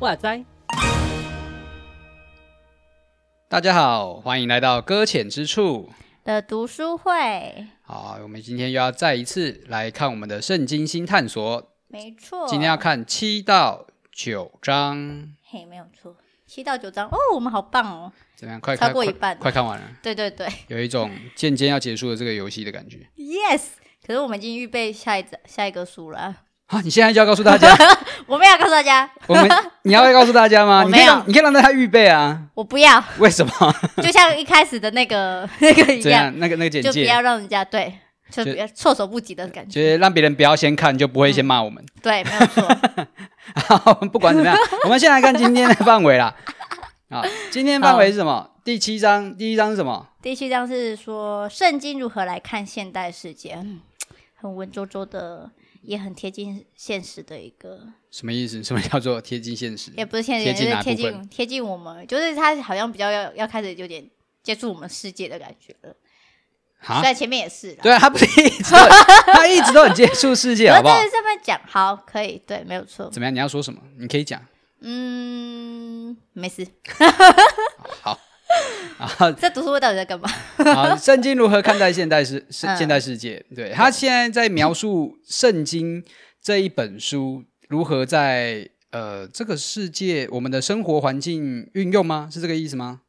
[0.00, 0.44] 哇塞！
[3.48, 5.90] 大家好，欢迎来到搁浅之处
[6.24, 7.68] 的读书会。
[7.82, 11.70] 好，我们今天又要再一次来看我们的圣经新探索。
[11.86, 15.28] 没错，今天要看七到九章。
[15.50, 16.14] 嘿，没有错，
[16.46, 18.12] 七到九章哦，我们好棒哦！
[18.36, 18.60] 怎么样？
[18.60, 19.86] 快超过一半，快看完了。
[20.02, 22.98] 对对对，有一种渐渐要结束的这个游戏的感觉。
[23.16, 23.62] Yes，
[24.06, 26.36] 可是我们已经预备下一章下一个书了。
[26.66, 26.80] 啊！
[26.84, 27.68] 你现在就要告诉大家？
[28.26, 29.10] 我没有告诉大家。
[29.26, 29.48] 我们
[29.82, 30.82] 你要告诉大家吗？
[30.84, 32.48] 我没有，你可以让大家预备啊。
[32.54, 33.02] 我不要。
[33.18, 33.52] 为什么？
[34.02, 37.92] 就像一开始的那个 那个一样，那个那个简介，就不要让人家对，
[38.30, 39.74] 就不要措手不及的感觉。
[39.74, 41.84] 就是让别人不要先看，就不会先骂我们。
[42.02, 42.66] 对，没有错。
[43.54, 46.34] 好， 不管怎么样， 我们先来看今天的范围啦。
[47.10, 48.50] 好，今天范围是什么？
[48.64, 50.08] 第七章，第一章是什么？
[50.22, 53.64] 第七章是说圣经如何来看现代世界，
[54.34, 55.50] 很文绉绉的。
[55.82, 58.62] 也很贴近现实的一个什么意思？
[58.62, 59.90] 什么叫做贴近现实？
[59.96, 64.08] 也不是现实，贴近贴近贴近我们，就是他好像比较要要开始有点
[64.44, 65.92] 接触我们世界的感觉了。
[66.82, 67.72] 好，在前面也是。
[67.82, 68.74] 对啊，他不是一直
[69.32, 70.98] 他一直都很接触世界，好不好？
[71.10, 73.08] 这么讲好，可以，对，没有错。
[73.10, 73.34] 怎么样？
[73.34, 73.80] 你要说什么？
[73.98, 74.40] 你可以讲。
[74.80, 76.66] 嗯，没事。
[78.02, 78.18] 好。
[78.98, 80.28] 啊， 这读书会到底在干嘛？
[80.58, 83.42] 啊，圣经如何看待现代世 世现代世界？
[83.56, 86.04] 对，他现在在描述圣经
[86.42, 92.28] 这一本书如何在呃这个世界我们的生活环境运用吗？
[92.30, 93.00] 是这个意思吗？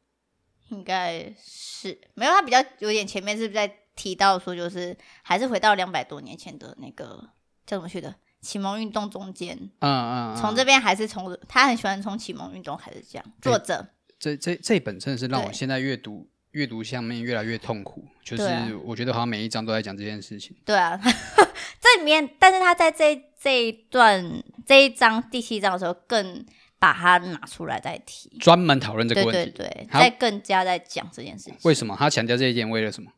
[0.68, 7.30] 应该是没有，他比较有点前面是不是在提到说，就是还是回到两百多年前的那个
[7.66, 9.56] 叫什么去的启蒙运动中间？
[9.80, 13.86] 嗯嗯，从这边还是从他很喜欢从启蒙运动开始讲作者。
[14.18, 18.44] 这这这本真的是让我现在阅读阅读上面越来越痛苦，就是
[18.84, 20.56] 我觉得好像每一章都在讲这件事情。
[20.64, 20.98] 对啊，
[21.80, 26.44] 这里面，但是他在这这一段这一章第七章的时候，更
[26.84, 31.56] 把它拿出来再提，专门讨论这个问题，对对对，再更加在讲这件事情。
[31.62, 32.68] 为什么他强调这一点？
[32.68, 33.10] 为了什么？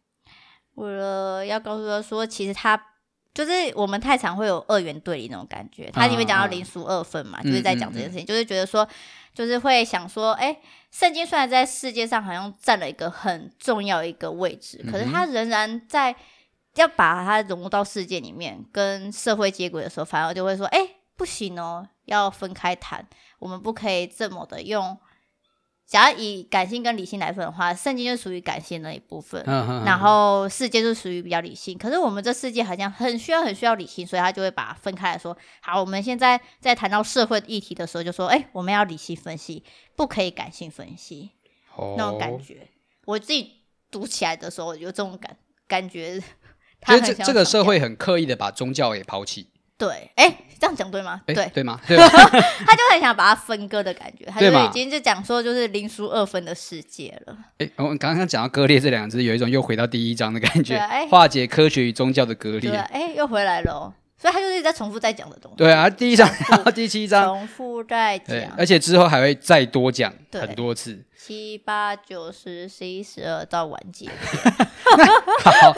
[0.75, 2.81] 为了要告诉他说，其实他
[3.35, 5.91] 就是我们太常会有二元对立那种感觉。
[5.93, 8.87] 他里面讲到零俗二分嘛，就是在讲这件事情，就是觉得说。
[9.37, 10.57] 就是会想说，哎，
[10.91, 16.17] 圣经虽然在世界上好像占了一个很重要一个位置，可是他仍然在
[16.77, 20.81] 要把它融入到世界里面，跟社会接轨的时候，反而就会说，哎，
[21.19, 23.07] 不行哦，要分开谈，
[23.39, 24.97] 我们不可以这么的用。
[25.87, 31.79] 假如以感性跟理性来分的话，圣经就属于感性那一部分，嗯嗯嗯，然后世界就属于比较理性。
[31.79, 35.37] 可是我们这世界好像很需要、很需要理性，所以他就会把它分开来说。
[35.61, 39.63] 好，我们现在在谈到社会议题的时候，就说：哎，我们要理性分析，
[39.95, 41.31] 不可以感性分析。
[41.77, 42.69] 哦，那种感觉，
[43.05, 45.37] 我自己读起来的时候有这种感
[45.69, 46.21] 感觉。
[46.81, 49.51] 他这这个社会很刻意的把宗教给抛弃。
[49.79, 51.21] 对，哎，这样讲对吗？
[51.27, 51.79] 对，对吗？
[51.87, 57.37] 他就很想把它分割的感觉，他就已经就讲说，就是零书二分的世界了。
[57.59, 62.71] 哎，我们刚刚讲到割裂这两个字，有一种又回到第一章的感觉，化解科学与宗教的割裂。
[62.75, 65.57] 哎，又回来了，所以他就是一直在重复在讲的东西。
[65.57, 66.29] 对啊，第一章
[66.65, 74.09] 到第七章重复在讲，而且之后还会再多讲很多次，七八九十十一十二到完结。
[75.45, 75.75] 好，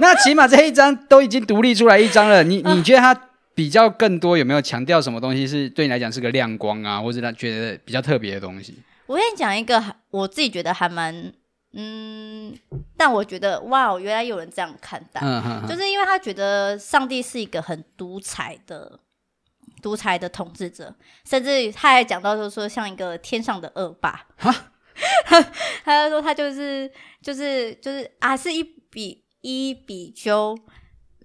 [0.00, 3.20] 那起码这一章都已经独立出来一章了，你 你觉得他？
[3.56, 8.74] 比较更多有没有强调什么东西是对你来讲是个亮光啊，或者他觉得比较特别的东西？
[9.06, 11.32] 我跟你讲一个，我自己觉得还蛮
[11.72, 12.56] 嗯，
[12.96, 15.20] 但我觉得哇，原来有人这样看待，
[15.68, 18.98] 就是因为他觉得上帝是一个很独裁的
[19.82, 20.94] 独裁的统治者，
[21.24, 24.72] 甚至他还讲到就是说像一个天上的恶霸，哈？
[25.84, 26.90] 他就说他就是
[27.20, 30.56] 就是就是啊，是一比一比丘。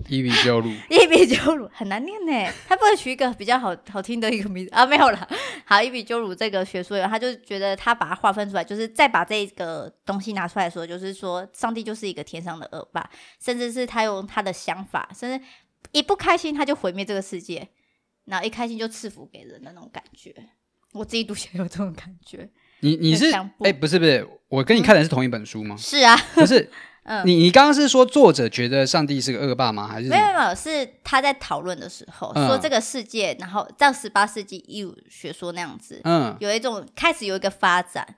[0.09, 4.85] 伊比鸠鲁，伊比鸠鲁很难念呢，他不能取一个比较好好听的一个名字 啊？
[4.85, 5.27] 没有了。
[5.65, 13.09] 好，伊比鸠鲁这个学说员，他就觉得他把它划分出来，就是再把这个东西拿出来说，就是说上帝就是一个天上的恶霸，
[13.39, 15.45] 甚至是他用他的想法，甚至
[15.91, 17.67] 一不开心他就毁灭这个世界，
[18.25, 20.33] 然后一开心就赐福给人的那种感觉。
[20.93, 22.49] 我自己读起来有这种感觉。
[22.81, 25.75] 你你是哎、欸，不是不是，我跟你看的是同一本书吗？
[25.75, 26.69] 嗯、是啊，不是。
[27.03, 29.87] 嗯，你你刚刚是说作者觉得上帝是个恶霸吗？
[29.87, 38.15] 还是没有没有，是他在讨论的时候、嗯、说这个世界，然后到十八世纪义务学说那样子，嗯，有一种开始有一个发展。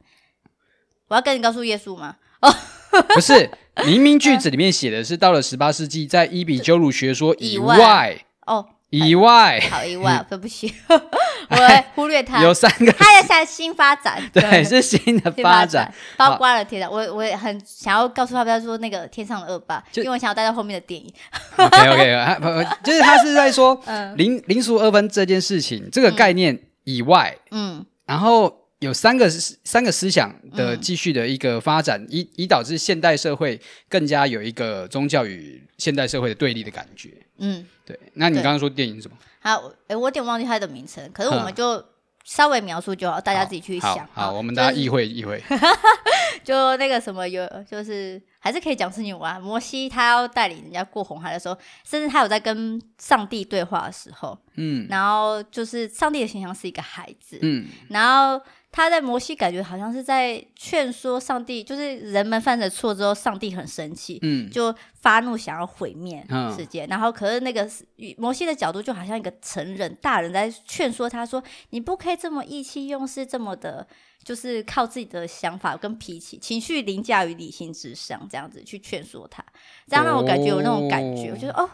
[1.08, 2.18] 我要跟你告诉耶稣吗？
[2.42, 2.54] 哦，
[3.16, 3.50] 不是，
[3.86, 8.68] 明明句子里面写的是到了十八世纪，在伊比鸠鲁学说以外，以外哦。
[8.94, 12.44] 以外，好以外， 对不起， 我忽略他。
[12.44, 16.92] 有三个，他有在新发展， 对，是新的发展，包括了天上。
[16.92, 21.12] 我我也很想要告诉他，不要说那个天上的恶霸，因为我想要带到后面的电影。
[21.58, 23.82] OK OK，就是他是在说
[24.16, 28.63] 零零俗二分这件事情这个概念以外，嗯，然后。
[28.84, 37.10] 有三个三个思想的继续的一个发展，以以导致现代社会更加有一个宗教与现代社会的对立的感觉。
[37.38, 37.98] 嗯，对。
[38.16, 39.16] 那你刚刚说电影是什么？
[39.40, 41.84] 好，哎，我有点忘记它的名称，可是我们就
[42.26, 44.08] 稍微描述就好，大家自己去想。
[44.14, 45.42] 好，我们大家意会意会。
[46.44, 49.42] 就那个什么有，就是还是可以讲事情玩。
[49.42, 58.44] 摩西他要带领人家过红海的时候，甚至他有在跟上帝对话的时候，嗯，然后就是上帝的形象是一个孩子，嗯，然后。
[58.74, 66.26] 他在摩西感觉好像是在劝说上帝，就是人们犯了错之后，上帝很生气，嗯，就发怒想要毁灭
[66.58, 66.84] 世界。
[66.86, 67.70] 嗯、然后，可是那个
[68.18, 73.88] 摩西的角度就好像一个成人大人在劝说他说：“你不可以这么意气用事，这么的，
[74.24, 79.46] 就是靠自己的想法跟脾气，情绪凌驾于理性之上，这样子去劝说他，
[79.88, 81.70] 这样让我感觉有那种感觉，哦、我觉得哦。”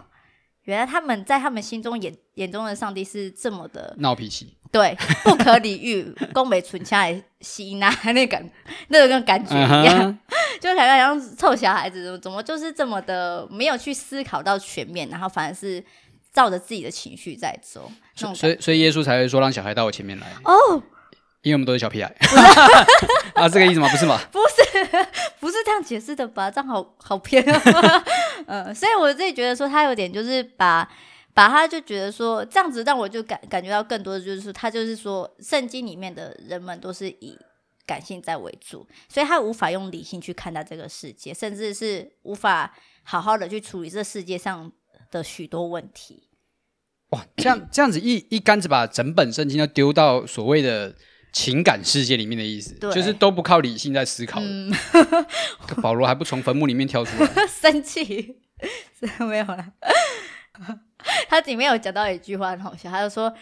[0.63, 8.47] 原来他们在他们心中眼眼中的上帝是这么的闹脾气，对，不可理喻，宫美存下来吸纳那感
[8.89, 10.59] 那个感觉一样，uh huh.
[10.59, 15.83] 就感觉像臭小孩子，怎么就是这么的没有去思考到全面，然后反而是
[16.31, 17.91] 照着自己的情绪在走。
[18.15, 20.53] 所以，所以耶稣才会说让小孩到我前面来哦。
[20.53, 20.83] Oh!
[21.41, 22.13] 因为我们都是小屁孩，
[23.33, 23.87] 啊，这个意思吗？
[23.87, 24.19] 不是吗？
[24.29, 25.07] 不是，
[25.39, 26.51] 不是这样解释的吧？
[26.51, 28.03] 这样好好偏啊。
[28.47, 30.85] 嗯， 所以我自己觉得说，他有点就是把
[31.33, 37.37] 把他就觉得说这样子，让我就感感觉到更多的就是他就是说，圣经里面的人们都是以
[37.85, 44.69] 感性在为主，所以他无法用理性去看待这个世界，甚至是无法好好的去处理这世界上
[45.09, 46.27] 的许多问题。
[47.11, 50.93] 哇，这样这样子一一竿子把整本圣经都丢到所谓的。
[51.31, 54.39] 情感世界里面的意思，对就是都不靠理性在思考。
[54.41, 54.71] 嗯、
[55.81, 58.37] 保罗还不从坟墓里面跳出来， 生气
[58.99, 59.73] 是 没有了。
[61.29, 63.33] 他里面有讲到一句话很好笑，他就说：“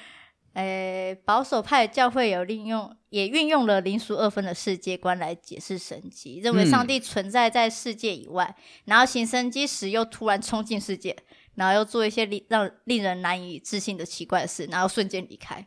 [0.53, 11.17] 诶、欸，保守派教会有利用，也运用了零俗二分的世界观来解释神迹，认为上帝存在在世界以外，嗯、然后行神迹时又突然冲进世界，
[11.55, 15.65] 然后又做一些令让令人难以置信的奇怪的事，然后瞬间离开。”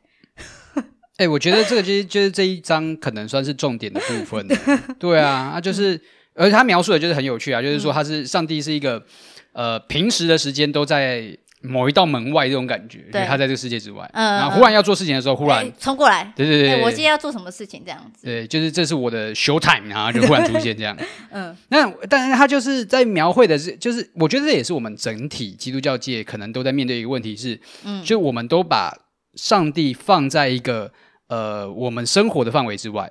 [1.21, 4.49] 哎、欸，我觉得这个就是就是这一章可能算是重点的部分。
[4.99, 6.01] 对啊，啊就是，
[6.35, 9.05] 而且他描述的就是很有趣啊，就是说他是上帝是一个
[9.53, 17.83] 呃平时的时间都在某一道门外这种感觉，对，他在这个世界之外，嗯，然后忽然要做事情的时候，忽然冲过来，对对对，我今天要做什么事情？
[17.85, 20.97] 这样子，对，就是这是我的 show time，啊 就忽然出现这样，
[21.33, 28.97] 嗯，那但是他就是在描绘的是，就是我觉得这也是我们整体基督教界可能都在面对一个问题是，嗯，就我们都把
[29.35, 30.91] 上帝放在一个。
[31.31, 33.11] 呃，我们生活的范围之外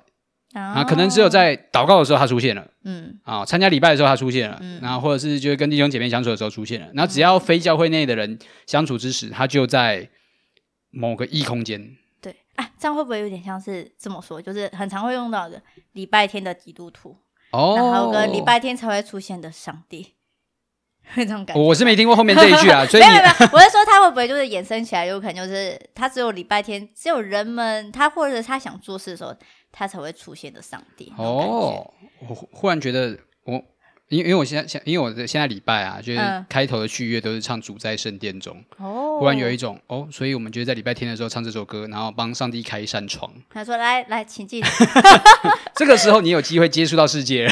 [0.52, 10.10] 啊，可能只有在祷告的时候他出现了，嗯，啊，参加礼拜的时候他出现了，嗯，然后或者是就是跟弟兄姐妹相处的时候出现了，然后只要非教会内的人相处之时，他就在
[10.90, 11.96] 某个异空间。
[12.20, 14.42] 对，啊，这样会不会有点像是这么说？
[14.42, 15.62] 就是很常会用到的
[15.92, 17.16] 礼拜天的基督徒，
[17.52, 20.14] 哦，然后跟礼拜天才会出现的上帝。
[21.16, 29.34] 那种感觉，我是没听过后面这一句啊， 所以没有没有，我是说他会不会就是衍生起来，有可能就是他只有礼拜天，只有人们他或者他想做事的时候，
[29.72, 31.12] 他才会出现的上帝。
[31.16, 31.92] 哦，
[32.28, 33.62] 我忽然觉得我。
[34.10, 43.32] 因因为我现在现因为我的现在礼拜啊，就是开头的序乐都是唱主在圣殿中，哦，忽然有一种哦，所以我们就在礼拜天的时候唱这首歌，然后帮上帝开一扇窗。
[43.48, 44.60] 他说：“来来，请进。
[45.80, 47.48] ”这个时候你有机会接触到世界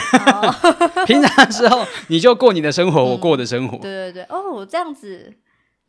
[1.08, 3.78] 平常的时候你就过你的生活，嗯、我过我的生活。
[3.78, 5.32] 对对对，哦，这样子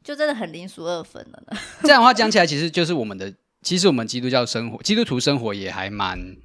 [0.02, 1.60] 就真的很零俗二分了呢。
[1.84, 6.38] 这样的话讲起来，其实就是我们的，其实我们基督教生活，基督徒生活也还蛮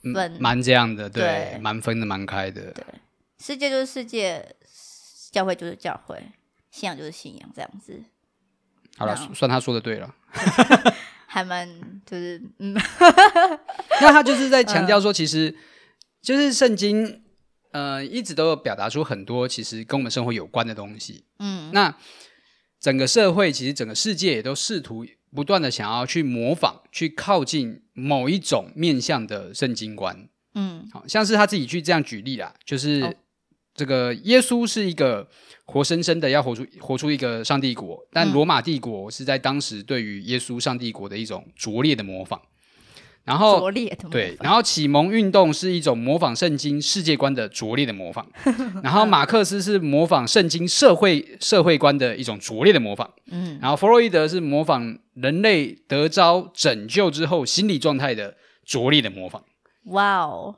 [0.00, 2.72] 蛮蛮这样的，对，蛮分的蛮开的。
[2.72, 2.82] 对。
[3.38, 4.56] 世界就是世界，
[5.30, 6.22] 教会就是教会，
[6.70, 8.02] 信仰就是信仰，这样子。
[8.96, 10.14] 好了，算他说的对了，
[11.32, 11.66] 还蛮
[12.04, 12.74] 就是嗯，
[14.02, 15.56] 那他就是在强调说，其实
[16.20, 17.22] 就是圣经，
[17.70, 21.24] 呃，一直都有表达出很多其实跟我们生活有关的东西。
[21.38, 21.96] 嗯，那
[22.78, 30.28] 整个社会其实整个世界也都试图不断的想要去模仿，去靠近某一种面向的圣经观。
[30.54, 33.16] 嗯，好像是他自己去这样举例啦，就是。
[33.72, 35.26] 哦这个耶稣是一个
[35.64, 42.40] 活生生的要活出活出一个上帝国，但罗马帝国是在当时对于耶稣上帝国的一种拙劣的模仿。
[43.24, 48.26] 然后拙劣的对，然后启蒙运动是一种模仿圣经世界观的拙劣的模仿，
[48.82, 59.44] 然后马克思是模仿圣经社会社会观的一种拙劣的模仿，嗯，然后弗洛伊德是模仿人类得遭拯救之后心理状态的拙劣的模仿。
[59.84, 60.56] 哇哦，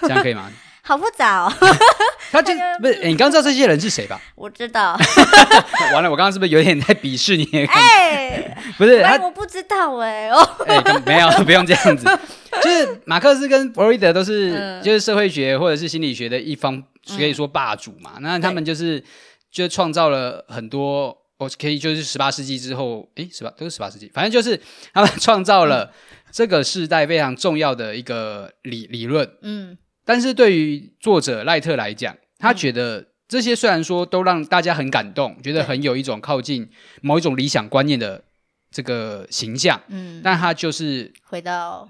[0.00, 0.50] 这样可以吗？
[0.82, 1.52] 好复杂哦。
[2.32, 4.18] 他这不是、欸、你刚刚知道这些人是谁吧？
[4.34, 4.98] 我知道。
[5.92, 7.46] 完了，我刚刚是不是有点在鄙视你？
[7.66, 10.40] 哎、欸， 不是，他我不知道哎、欸、哦。
[10.66, 12.06] 哎、欸，没有，不用这样子。
[12.62, 16.82] 就是马克思跟弗洛伊德都是，嗯、就是社会学或者是心理学的一方，
[17.16, 18.12] 可以说霸主嘛。
[18.16, 19.04] 嗯、那他们就是
[19.50, 24.58] 就创造了很多，我可以就是十八世纪之后，哎、欸，十八都是十八世纪，反正就是
[24.94, 25.92] 他们创造了
[26.30, 29.30] 这个时代非常重要的一个理理论。
[29.42, 29.76] 嗯。
[30.04, 36.68] 但是对于作者赖特来讲，他觉得这些虽然说都让大家很感动，嗯、觉得很有一种靠近
[37.00, 38.24] 某一种理想观念的
[38.70, 41.88] 这个形象，嗯，但他就是回到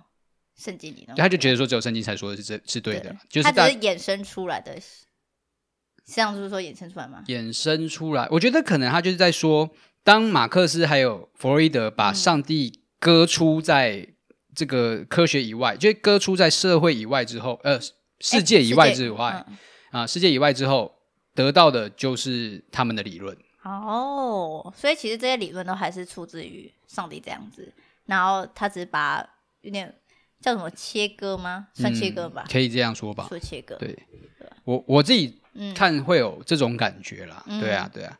[0.54, 3.16] 圣经里，他就觉得说只有圣经才说的是这是对的，对。
[3.30, 4.76] 就是他只是衍生出来的，
[6.04, 7.25] 这样就是说衍生出来吗？
[7.26, 9.71] 衍生出来，我觉得可能他就是在说，
[10.04, 14.06] 当马克思还有弗洛伊德把上帝割出在
[14.54, 17.80] 这个科学以外，嗯、就割出在社会以外之后，呃。
[18.25, 19.59] 世界以外之外，嗯、
[19.93, 20.93] 啊，世界以外之后
[21.35, 23.37] 得到的就是他们的理论。
[23.63, 27.73] 哦，所以其实这些理论都还是出自于上帝这样子，
[28.07, 29.25] 然后他只是把
[29.61, 29.95] 有点
[30.41, 31.69] 叫什么切割吗？
[31.73, 33.27] 算切割吧，嗯、可以这样说吧。
[33.29, 35.41] 说切割，对，对我我自己
[35.77, 37.41] 看会有这种感觉啦。
[37.47, 38.19] 嗯、对啊，对啊。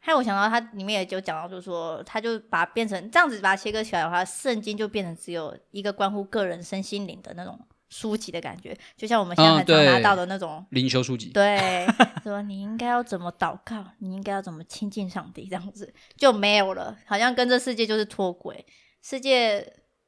[0.00, 7.56] 还有我想到它里面也就讲到，就是说他就把它变成这样子，把它切割起来的话，圣经就变成只有一个关乎个人身心灵的那种。
[7.90, 11.30] 书籍的感觉，就像我们现在很常拿到的那种灵修书籍。
[11.30, 11.84] 对，
[12.22, 18.64] 说你应该要怎么祷告，你应该要怎么亲近上帝，这样子就没有了，好像跟这世界就是脱轨。
[19.02, 19.58] 世界，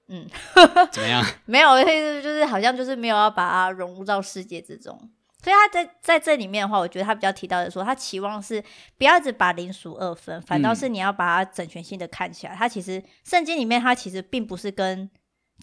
[0.06, 0.26] 嗯，
[0.92, 1.24] 怎么样？
[1.44, 4.96] 没有，就是好像就是没有要把它融入到世界之中。
[5.42, 8.62] 所以他在在这里面的话，我觉得他比较提到的说，他期望是
[8.96, 12.54] 不要只把零俗二分，反倒是你要把它整全性的看起来。
[12.54, 15.10] 他、嗯、其实圣经里面，他其实并不是跟。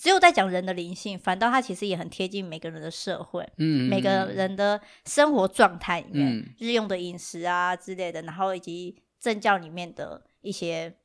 [0.01, 10.95] 只有在讲人的灵性，反倒它其实也很贴近每个人的社会，嗯，每个人的生活状态里面，嗯、日用的饮食啊之类的，然后以及政教里面的一些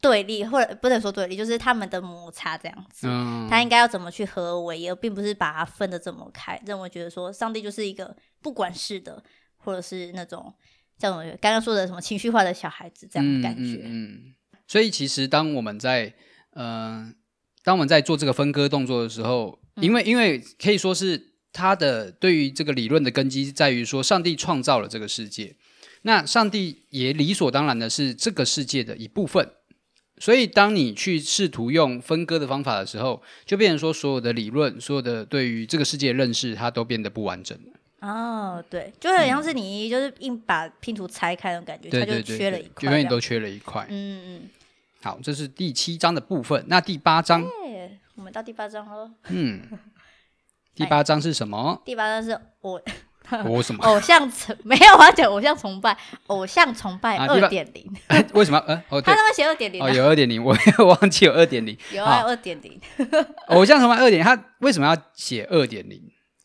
[0.00, 3.08] 对立，或者不能说对立，就是他们的摩擦这样子。
[3.10, 9.20] 嗯，他应该要怎么去合为，而并不是把它分的这么开，认为觉得说上帝就是一个不管事的，
[9.56, 10.54] 或者是那种
[10.98, 13.80] 叫什么刚刚说的什么情绪化的小孩子这样的感觉。
[13.82, 14.34] 嗯，嗯，
[14.68, 16.14] 所以其实当我们在
[16.52, 17.08] 嗯。
[17.08, 17.12] 呃
[17.66, 21.20] 当我们在做这个分割动作的时候，因为因为可以说是
[21.52, 25.56] 他的对于这个理论的根基在于说，上帝创造了这个世界，
[26.02, 29.50] 那上帝也理所当然的是这个世界的一部分。
[30.18, 38.08] 所以，当你去试图用分割的方法的时候，就变成说所有的理论、所有的对于这个世界的认识，它都变得不完整了。
[38.08, 43.84] 哦，对，就很像是你就是硬把拼图拆开那种感觉，它就缺了一块，永远都缺了一块。
[43.90, 44.40] 嗯嗯。
[45.06, 46.64] 好，这是第七章的部分。
[46.66, 47.40] 那第八章，
[48.16, 49.08] 我们到第八章喽。
[49.28, 49.62] 嗯，
[50.74, 51.80] 第八章是什么？
[51.84, 52.82] 第八章是我
[53.44, 53.84] 我什么？
[53.86, 55.96] 偶像崇没有，我要讲偶像崇拜，
[56.26, 57.88] 偶像崇拜二点零。
[58.34, 58.58] 为什么？
[58.66, 60.56] 呃，哦，他那边写二点零哦，有二点零，我
[60.88, 61.78] 忘记有二点零。
[61.92, 62.80] 有啊，二点零。
[63.46, 66.02] 偶像崇拜二点零，他为什么要写二点零？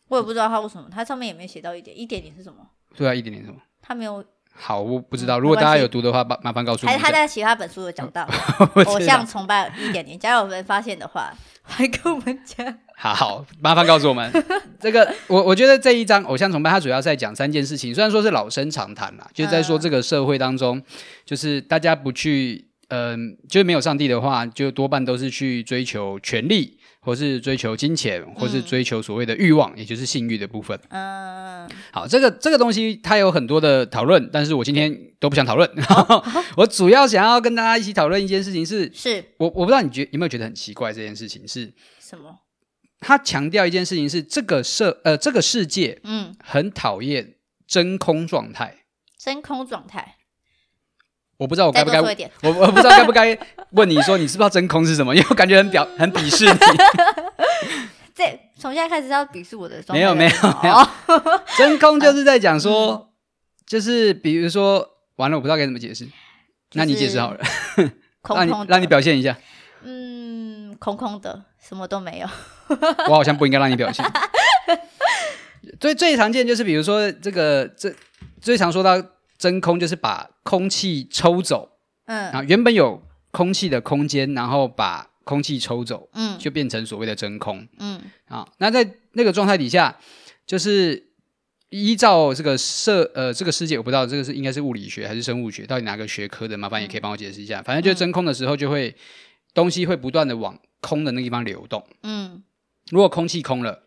[0.08, 2.00] 我也不知道他为什么，他上面也没写到一点。
[2.00, 2.58] 一点零是什么？
[2.96, 3.60] 对啊，一点零什么？
[3.82, 4.24] 他没有。
[4.64, 5.40] 好，我不知道。
[5.40, 6.92] 如果大家有读的话，麻麻烦告诉我。
[6.92, 8.28] 还是他在其他本书有讲到
[8.86, 12.78] 偶像崇拜一点点，假如我们发现的话， 还跟我们讲。
[12.96, 14.32] 好好，麻烦告诉我们。
[14.80, 17.94] 这个，我我觉得这一章偶像崇拜，它主要是在讲三件事情。
[17.94, 20.80] 虽然说是老生常谈啦，就是在说这个社会当中，
[21.26, 26.78] 就是大家不去，嗯、呃，就是没有上帝的话，就多半都是去追求权力。
[27.02, 30.80] 或是追求金钱，或是追求所谓的欲望，嗯、也就是性欲的部分。
[30.90, 35.68] 嗯，好，这个这个东西它有很多的讨论，但是我今天都不想讨论。
[35.90, 36.24] 哦、
[36.58, 42.38] 我主要想要跟大家一起讨论一件事情是，是我我不知道你觉有没有觉得很奇怪，这件事情是什么？
[43.00, 47.34] 他强调一件事情是这个社呃这个世界嗯很讨厌
[47.66, 48.76] 真空状态，
[49.18, 50.18] 真空状态。
[51.42, 53.36] 我不知道我该不该，我我不知道该不该
[53.72, 55.10] 问你说，你知不知道真空是什么？
[55.18, 56.52] 因为我感觉很表很鄙视你。
[58.14, 60.00] 这从现在开始要鄙视我的状态。
[60.00, 60.32] 没有没有
[60.62, 60.88] 没有，
[61.58, 63.10] 真空就是在讲说，
[63.66, 66.08] 就是比如说完了，我不知道该怎么解释，
[66.74, 67.40] 那你解释好了，
[68.24, 69.36] 让你让你表现一下。
[69.82, 72.28] 嗯，空空的，什么都没有。
[73.08, 74.06] 我好像不应该让你表现。
[75.80, 77.92] 最最常见就是比如说这个这
[78.40, 79.04] 最常说到。
[79.42, 81.68] 真空就是把空气抽走，
[82.06, 89.98] 嗯，然后原本有空气的空间，然后把空气抽走，嗯，就变成所谓的真空，嗯，啊，那在那个状态底下，
[90.46, 91.08] 就是
[91.70, 96.56] 依照这个设呃这个世界，我不知道这个是应该是物理学还是生物学，到底哪个学科的？
[96.56, 97.62] 麻烦也可以帮我解释一下。
[97.62, 98.96] 嗯、反正就是真空的时候，就会、嗯、
[99.56, 102.44] 东西会不断的往空的那个地方流动，嗯，
[102.92, 103.82] 如果空气空了，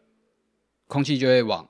[0.89, 1.69] 空气就会往。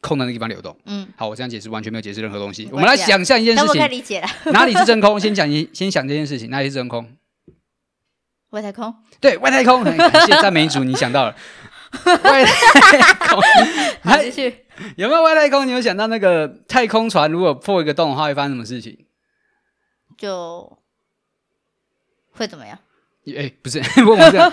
[0.00, 2.68] 空的那个地方流动，嗯，好，我这样解释完全没有解释任何东西。
[2.70, 4.28] 我们来想象一件事情，我理解了。
[4.52, 5.18] 哪里是真空？
[5.18, 7.16] 先讲一， 先想这件事情，哪里是真空？
[8.50, 8.94] 外太空。
[9.20, 9.82] 对，外太空。
[9.84, 11.36] 感谢赞美主，你想到了。
[12.22, 13.42] 外太空。
[14.02, 14.64] 好，继续。
[14.96, 15.66] 有没有外太空？
[15.66, 19.06] 你有想到那个太空船如果破一个洞的话，会发生什么事情？
[20.16, 20.78] 就
[22.30, 22.78] 会怎么样？
[23.36, 24.48] 哎，不是，问我这样。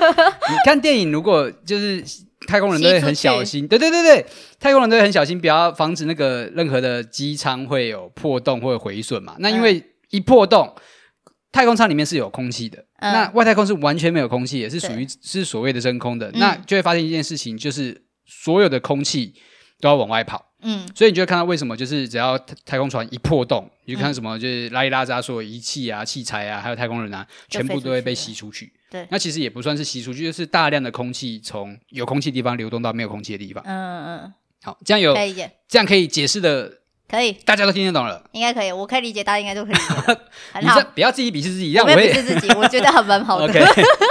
[0.49, 2.03] 你看电影，如果就是。
[2.47, 4.25] 太空人都会很小心，对对对对，
[4.59, 9.35] 太空人都会很小心，不要防止那个任何的机舱会有破洞或者毁损嘛。
[9.39, 16.31] 那因为一破洞，嗯、太空舱里面是有空气的，嗯、那外太空是完全没有空气，也是属于是所谓的真空的。
[16.31, 19.33] 对那就会发现一件事情，就是所有的空气
[19.79, 20.53] 都要往外跑。
[20.67, 28.73] 嗯，所以你就会看到为什么，就是只要太空船一破洞，你就看什么，就是拉里拉杂所有仪器啊、器材啊，还有太空人啊，全部都会被吸出去。
[28.89, 33.63] 对，那其实也不算是吸出去，就是大量的空气从有空气的地方流动到没有空气的地方。
[33.65, 36.71] 嗯嗯，好，这样有可以解，这样可以解释的，
[37.07, 40.19] 可以，大家都听得懂了，应该可以，我可以理解，大家应该都可以理解。
[40.53, 43.45] 很好，不要自己鄙视自己，让我鄙视自己，我觉得很蛮好的。
[43.49, 43.59] OK，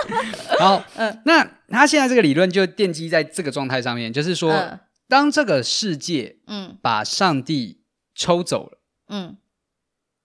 [0.58, 4.78] 好，嗯，那他现在这个理论就奠基在这个状态上面，就是说，
[5.08, 7.80] 当这个世界，嗯，把上帝
[8.14, 8.78] 抽走了，
[9.08, 9.36] 嗯。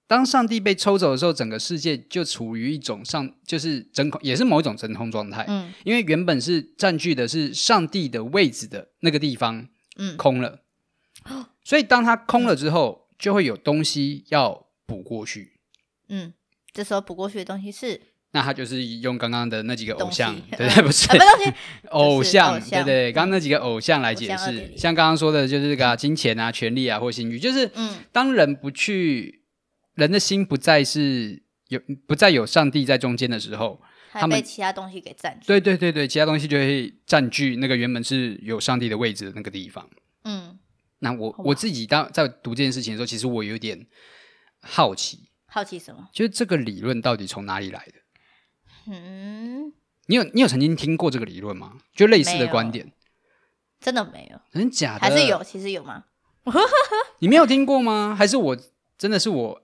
[0.10, 5.46] 当上帝被抽走的时候，整个世界就处于一种上，就是真空，也是某一种真空状态。
[5.48, 10.63] 嗯，因为原本是占据的是上帝的位置的那个地方，嗯，空了。
[11.30, 15.60] 嗯，所以当它空了之后，嗯，就会有东西要补过去。
[16.08, 16.34] 嗯，
[16.74, 18.01] 这时候补过去的东西是，
[18.32, 21.20] 那他就是用刚刚的那几个偶像，西对对，不是， 呃、
[21.84, 29.38] 不偶像，偶像对对，刚刚那几个偶像来解释，像刚刚说的，就是这个、啊、金钱啊、权力啊或性欲，就是，嗯，当人不去。
[30.00, 33.79] 人的心不再是有不再有上帝在中间的时候，
[34.12, 35.46] 他被其他东西给占据。
[35.46, 39.88] 对对对对，其他东西就会占据那个原本是有上帝的位置的那个地方。
[40.23, 40.58] 嗯，
[41.00, 43.86] 那我我自己当在读这件事情的时候，其实我有点
[44.62, 45.30] 好奇。
[45.45, 46.10] 好奇什么？
[46.13, 47.93] 就是这个理论到底从哪里来的？
[48.91, 49.73] 嗯，
[50.08, 51.78] 你有你有曾经听过这个理论吗？
[51.95, 52.91] 就类似的观点？
[53.80, 54.39] 真的没有？
[54.52, 55.00] 真假的？
[55.00, 55.43] 还是有？
[55.43, 56.06] 其实有吗？
[57.19, 58.15] 你没有听过吗？
[58.17, 58.58] 还是我
[58.97, 59.62] 真的是我？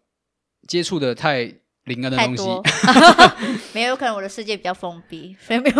[0.67, 1.43] 接触的太
[1.85, 2.43] 灵恩的东西，
[3.73, 5.75] 没有，有可能我的世界比较封闭，所以没有。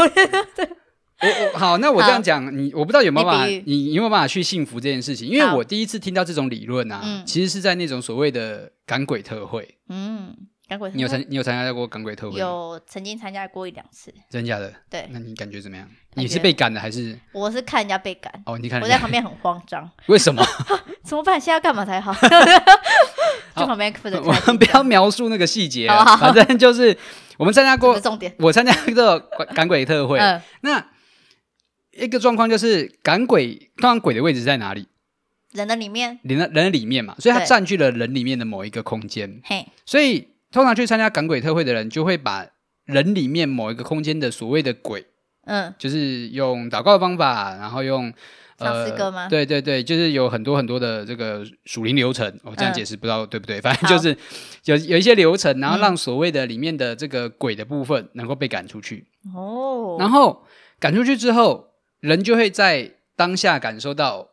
[1.21, 5.27] 我我好，那我这样讲，你我不知道有没有办法，你你有没有办法去幸福这件事情？
[5.27, 9.77] 因为我第一次听到这种理论啊，其实是在那种所谓的赶鬼特会。
[9.87, 10.35] 嗯，
[10.67, 12.37] 赶鬼你有参你有参加过赶鬼特会？
[12.37, 14.13] 有，曾经参加过一两次。
[14.29, 14.73] 真假的？
[14.89, 15.07] 对。
[15.09, 15.89] 那你感觉怎么样？
[16.15, 17.17] 你是被赶的还是？
[17.31, 18.31] 我是看人家被赶。
[18.45, 19.89] 哦，你看，我在旁边很慌张。
[20.07, 20.45] 为什么？
[21.03, 21.39] 怎么办？
[21.39, 22.13] 现在要干嘛才好？
[23.55, 23.63] 就。
[23.63, 23.91] 我们
[24.59, 26.95] 不要描述那个细节，反正就是
[27.37, 27.99] 我们参加过。
[27.99, 28.33] 重点。
[28.39, 29.19] 我参加过
[29.53, 30.19] 赶鬼特会。
[30.61, 30.85] 那
[31.91, 34.87] 一个状况就是赶鬼，通常鬼的位置在哪里？
[35.53, 36.19] 人的里面。
[36.23, 39.41] 人的人的里面嘛，所以它占据了人里面的某一个空间。
[39.45, 39.65] 嘿。
[39.85, 42.45] 所以通常去参加赶鬼特会的人，就会把
[42.83, 45.05] 人里面某一个空间的所谓的鬼。
[45.47, 48.11] 嗯，就是用祷告的方法，然后用
[48.57, 49.27] 唱诗歌吗？
[49.27, 52.25] 对对对，就是有很多很多的这个属灵流程。
[52.43, 53.59] 我这样解释不知道对不对？
[53.59, 54.17] 反正就是
[54.63, 59.07] 有有一些流程，然后让所谓的里面的这个鬼的部分能够被赶出去。
[59.33, 60.45] 哦，然后
[60.79, 61.67] 赶出去之后，
[61.99, 64.29] 人就会在当下感受到，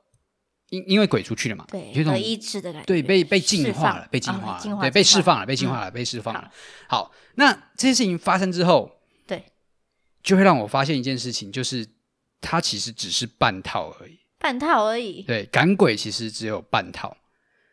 [0.70, 6.50] 因因为鬼出去了嘛，对，有种医治的感觉，对，被被净化了，被净化了，对，被释放了，被净化了，被释放了。
[6.88, 8.98] 好，那这些事情发生之后。
[9.24, 9.44] 对
[10.22, 11.86] 就会让我发现一件事情，就是
[12.42, 15.22] 它其实只是半套而已，半套而已。
[15.22, 17.16] 对，赶鬼其实只有半套，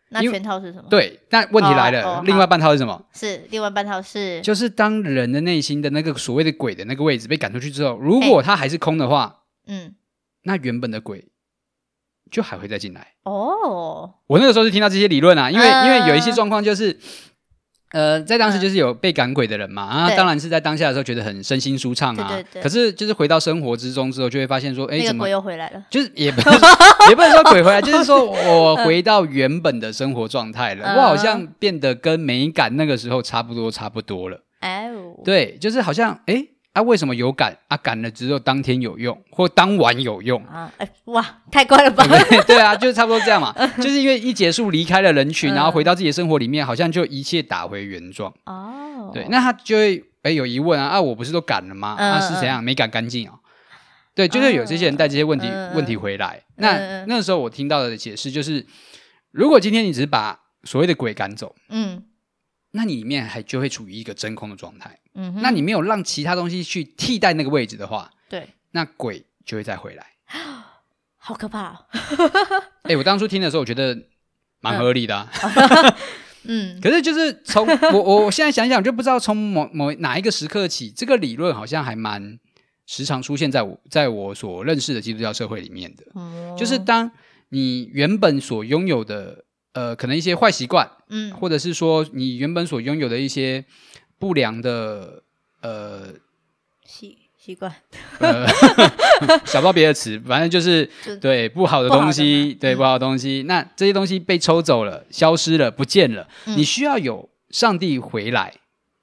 [0.10, 0.88] 那全套是什么？
[0.90, 3.04] 对，那问题来了，哦哦、另外半套是什么？
[3.14, 9.96] 是另外半套是，就是当人的内心的那个所谓的鬼的那个位置被赶出去之后，如果它还是空的话，嗯，
[10.44, 11.28] 那原本的鬼
[12.32, 13.16] 就还会再进来。
[13.24, 17.00] 哦，我那个时候是听到这些理论啊，因为、呃、因为有一些状况就是。
[17.92, 22.40] 呃，在当时就是有被赶鬼的人嘛，啊，当然是在当下的时候觉得很身心舒畅啊。
[22.62, 25.84] 可是就是回到生活之中之后，就会发现说，哎，怎么鬼又回来了？
[25.90, 26.38] 就是 也不
[27.10, 30.96] 也不能说鬼回来， 就是说我回到原本的生活状态了。
[30.98, 34.40] 我好像变得跟没赶那个时候差不多，差不多了。
[34.60, 34.90] 哎，
[35.24, 36.46] 对，就是好像哎。
[36.74, 37.76] 啊，为什么有赶啊？
[37.78, 40.72] 赶了只有当天有用，或当晚有用啊？
[40.78, 42.06] 哎，哇，太快了吧？
[42.08, 43.54] 对， 对啊，就是差不多这样嘛。
[43.78, 48.34] 就是因为一结束离开了人群，然后回到自己的生活里面，好像就一切打回原状。
[48.46, 51.96] 哦，对，那他就会哎有疑问啊啊，我不是都赶了吗？
[51.98, 53.40] 嗯、啊是怎样没赶干净哦？
[54.14, 56.44] 对，就是有这些人带这些问题、嗯、问题回来。
[56.58, 58.66] 嗯、那那时候我听到的解释就是，
[59.32, 62.04] 如果今天你只是把所谓的鬼赶走，嗯，
[62.72, 65.00] 那你里面还就会处于一个真空的状态。
[65.16, 70.06] 嗯哼，那你没有让其他东西去替代那个位置的话，对，那鬼就会再回来。
[71.22, 71.86] 好可怕、哦！
[72.84, 73.96] 哎、欸，我当初听的时候，我觉得
[74.62, 75.30] 蛮合理的、啊。
[76.44, 82.40] 嗯，可是就是从我我现在想想，就不知道从某某哪一个时刻起，这个理论好像还蛮
[82.88, 86.04] 时常出现在我在我所认识的基督教社会里面的。
[86.16, 87.12] 嗯，就是当
[87.50, 93.64] 你原本所拥有的呃，可能一些坏习惯，嗯，或者是说你原本所拥有的一些
[94.18, 95.24] 不良的
[95.62, 96.08] 呃
[96.86, 97.74] 习习惯，
[98.20, 98.46] 呃，
[99.46, 103.44] 想不到别的词，反正就是就对不好的东西，对不好的东西。
[103.44, 106.28] 嗯、那这些东西被抽走了，消失了，不见了。
[106.46, 108.54] 嗯、你需要有上帝回来，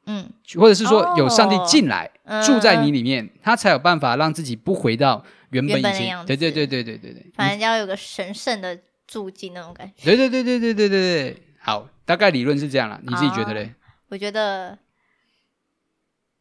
[0.07, 6.27] 嗯，或者是说有上帝进来、哦、住在你里面，嗯、他才有办法让自己不回到原本已经。
[6.27, 10.05] 对对对对对对对，反正要有个神圣的住进那种感觉。
[10.05, 13.01] 对对对对对对对对，好，大概理论是这样了。
[13.03, 13.75] 你自己觉得嘞？
[14.09, 14.79] 我觉得。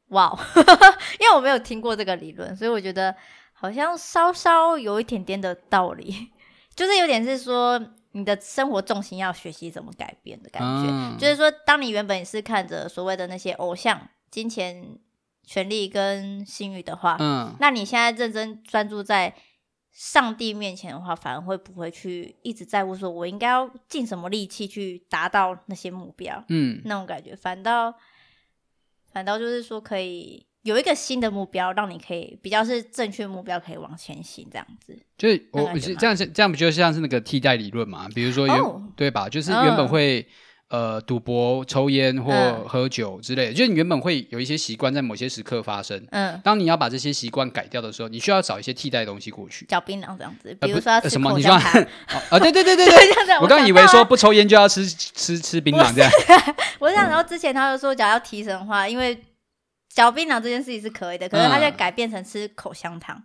[0.10, 0.32] 哇
[1.20, 3.14] 因为我没有听过这个理论，所以我觉得
[3.54, 6.32] 好像稍稍有一点点的道理，
[6.76, 10.92] 就是有点是说你的生活重心要学习怎么改变的感觉。
[10.92, 14.96] 嗯、就是说，当你原本是看着所谓的那些偶像、金钱、
[15.44, 19.34] 权力跟性欲的话，嗯，那你现在认真专注在
[19.96, 26.44] 上帝面前的话，反而会不会去一直在乎说我应该要尽什么力气去达到那些目标？
[26.50, 27.96] 嗯，那种感觉反倒。
[29.14, 35.00] 反倒就是说，可以有一个新的目标，让你可以比较是正确目标，可以往前行，这样子。
[35.18, 38.10] 就是我这样这样不就像是那个替代理论嘛？
[38.14, 38.82] 比如说原、oh.
[38.98, 39.30] 对吧？
[39.30, 40.28] 就是原本会。
[40.76, 42.34] 呃，赌博、抽烟或
[42.68, 46.06] 喝酒之类的，就是你原本会有一些习惯在某些时刻发生。
[46.12, 49.66] 嗯，当你要把这些习惯改掉的时候，你需要找一些替代的东西过去。
[49.68, 51.32] 嚼槟榔这样子，比如说什么？
[51.38, 51.62] 你说啊？
[52.40, 56.12] 对对对对对， 我刚以为说不抽烟就要吃吃吃槟榔这样。
[56.80, 59.18] 我想，然后之前他就说，假如要提神的话，因为
[59.94, 63.24] 嚼槟榔这件事情是可以的，可是他就改变成吃口香糖，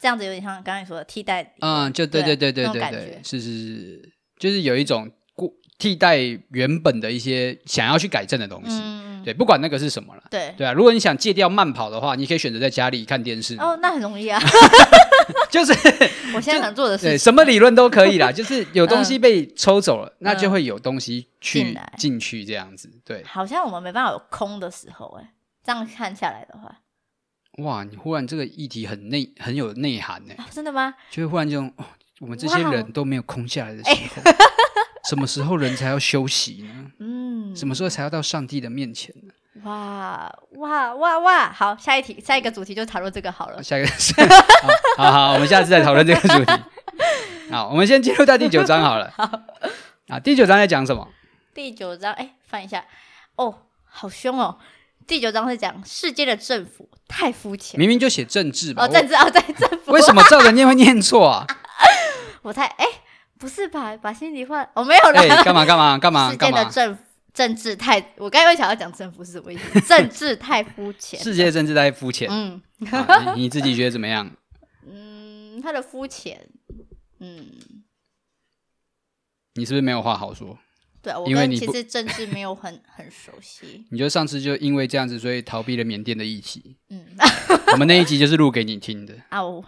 [0.00, 1.54] 这样子有点像刚才说的替代。
[1.60, 5.08] 嗯，就对对对对对对，是是是，就是有一种。
[5.80, 6.18] 替代
[6.50, 10.72] 原本的一些想要去改正的东西，嗯、对，不管那个是什么了，对对啊。
[10.74, 13.56] 如果你想戒掉慢跑的话，你可以选择在家里看电视。
[13.56, 14.38] 哦，那很容易啊，
[15.50, 15.72] 就是
[16.36, 18.30] 我现在想做的事情，什么理论都可以啦。
[18.32, 22.92] 就是有东西被抽走了，嗯、那就会有东西去进来去这样子。
[23.02, 25.32] 对，好像我们没办法有空的时候，哎，
[25.64, 26.76] 这样看下来的话，
[27.64, 30.44] 哇，你忽然这个议题很内很有内涵呢、哦。
[30.50, 30.94] 真的吗？
[31.10, 31.84] 就会忽然这种，哦，
[32.20, 34.22] 我们这些人都没有空下来的时候。
[35.08, 36.90] 什么时候人才要休息呢？
[36.98, 39.32] 嗯，什么时候才要到上帝的面前呢？
[39.64, 41.52] 哇哇哇哇！
[41.52, 43.62] 好，下一题，下一个主题就讨论这个好了。
[43.62, 43.88] 下一个，
[44.96, 46.52] 好好好，我们下次再讨论这个主题。
[47.50, 49.12] 好，我们先进入到第九章好了。
[49.16, 49.24] 好，
[50.08, 51.06] 啊，第九章在讲什么？
[51.52, 52.84] 第九章，哎，翻一下。
[53.36, 54.56] 哦，好凶哦！
[55.06, 58.84] 第九章是讲世界的政府太肤浅，明明就写政治吧？
[58.84, 59.92] 哦，政治哦，在，政府。
[59.92, 61.46] 为什么照着念会念错啊？
[62.42, 62.86] 我太哎。
[63.40, 63.96] 不是吧？
[63.96, 65.42] 把心里话哦，没有了。
[65.42, 66.30] 干嘛干嘛干嘛？
[66.30, 66.98] 世界的政
[67.32, 68.12] 政治太……
[68.18, 69.80] 我刚才想要讲政府是什么意思？
[69.88, 71.18] 政治太肤浅。
[71.18, 72.28] 世界政治太肤浅。
[72.30, 72.60] 嗯，
[73.34, 74.30] 你自己觉得怎么样？
[74.86, 76.46] 嗯，他的肤浅。
[77.18, 77.46] 嗯，
[79.54, 80.58] 你是不是没有话好说？
[81.02, 83.86] 对，我跟其实政治没有很很熟悉。
[83.90, 86.76] 你就上次就因为这样子，所以逃避了缅甸的议题。
[86.90, 87.06] 嗯，
[87.72, 89.42] 我们那一集就是录给你听的啊。
[89.42, 89.64] 我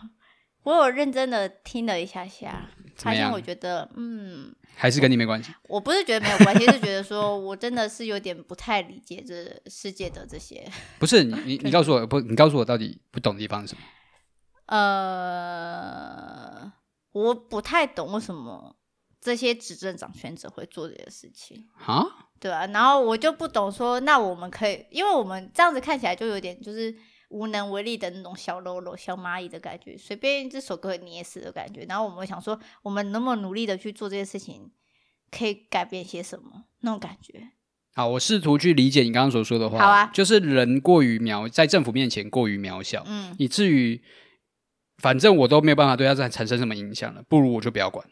[0.64, 2.68] 我有认真的听了一下下。
[3.02, 5.52] 发现我觉得，嗯，还是跟你没关系。
[5.64, 10.70] 我不是觉得没有关系，是觉得说我真的是有点不太理解这世界的这些。
[10.98, 12.20] 不是你，你你告诉我不？
[12.20, 13.80] 你告诉我到底不懂的地方是什么？
[14.66, 16.72] 呃，
[17.12, 18.76] 我不太懂为什么
[19.20, 22.06] 这些执政掌权者会做这些事情啊？
[22.40, 26.94] 对啊，然后我就不懂说，那我们可以，因为我们这样子看起来就有点就是。
[27.33, 31.85] 无能为力的那种小喽啰、小蚂蚁的感觉，随便一只手可以捏死的感觉。
[31.88, 34.71] 然后我们会想说，我们能不能努力的去做这些事情，
[35.31, 36.64] 可以改变些什么？
[36.81, 37.49] 那种感觉。
[37.95, 39.79] 好，我试图去理解你刚刚所说的话。
[39.79, 44.03] 好啊，就是人过于渺，在政府面前过于渺小，嗯，以至于
[44.99, 48.07] 反正我都没有办法对他产产生什么影响了，不如我就不要管。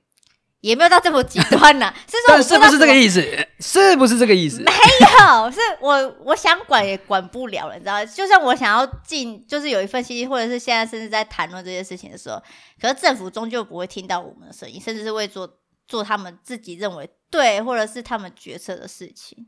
[0.60, 3.20] 也没有到这么极端呐， 是说是不是这个意思？
[3.60, 4.60] 是不是这个意思？
[4.62, 8.04] 没有，是我我想管也管不了了，你知道？
[8.04, 12.42] 就算我想要进，就是有一份信息，或者是现在甚至在谈论这些事情的时候，
[12.80, 15.48] 可是政府终究不会听到我们的声音，甚至是会做
[15.88, 19.46] 做他们自己认为对，或者是他们决策的事情，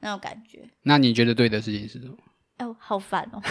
[0.00, 0.68] 那种感觉。
[0.84, 2.14] 那你觉得对的事情是什么？
[2.58, 3.42] 哎呦，好烦哦。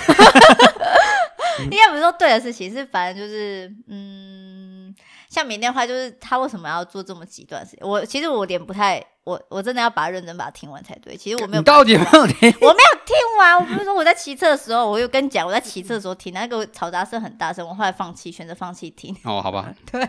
[1.70, 4.81] 应该不是说对的事情，是反正就是，嗯，
[5.30, 7.88] 像缅甸的话，就是他为什么要做这么极端的事情？
[7.88, 11.16] 我其实我有点不太，我我真的要把它认真把它听完才对。
[11.16, 12.50] 其实我没有，你到底有没有听？
[12.62, 13.58] 我没有听完。
[13.58, 19.16] 我不是说我在骑车的时候，我有跟你讲，我在骑车的时候听那个嘈杂声很大声，我后来放弃，选择放弃听。
[19.24, 19.74] 哦，好吧。
[19.92, 20.02] 对，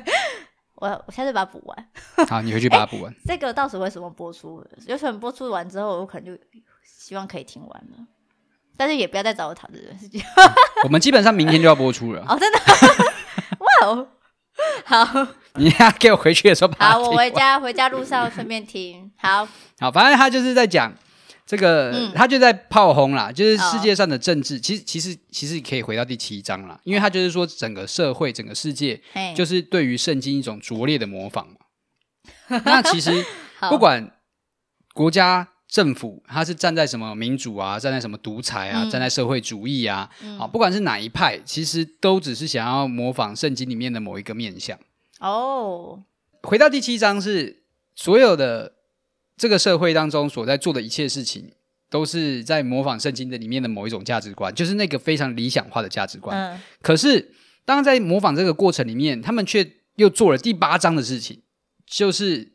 [0.76, 1.88] 我我下次把它补完。
[2.28, 3.14] 好，你回去把它补完。
[3.26, 4.64] 这个到时候为什么播出？
[4.86, 6.42] 有可能播出完之后，我可能就
[6.84, 8.06] 希望可以听完了。
[8.74, 10.20] 但是也不要再找我讨论这件事情。
[10.84, 12.24] 我们基本上明天就要播出了。
[12.26, 12.58] 哦，真的？
[13.58, 14.08] 哇哦，
[14.84, 15.28] 好。
[15.56, 19.12] 你要给我回去的时候，好，我回家回家路上顺便听。
[19.18, 19.46] 好，
[19.78, 20.90] 好，反正他就是在讲
[21.44, 24.56] 这个，嗯、他就在炮轰啦，就是世界上的政治。
[24.56, 28.98] 哦、其实，其实，其实可以回到第七章啦，因为他就是说整个社会、整个世界，
[29.36, 32.58] 就是对于圣经一种拙劣的模仿嘛。
[32.64, 33.22] 那其实
[33.68, 34.10] 不管
[34.94, 35.48] 国家。
[35.72, 44.78] 政府他是站在什么民主啊，站在什么独裁啊，嗯、站在社会主义啊，嗯、好，不管是哪一派，其实都只是想要模仿圣经里面的某一个面相。
[45.20, 46.02] 哦，
[46.42, 47.62] 回到第七章是
[47.94, 48.74] 所有的
[49.38, 51.50] 这个社会当中所在做的一切事情，
[51.88, 56.36] 都是在模仿圣经的里面的某一种价值观，就是那个非常理想化的价值观。
[56.36, 57.32] 嗯、可是
[57.64, 61.40] 当在模仿这个过程里面，他们却又做了第八章的事情，
[61.86, 62.52] 就是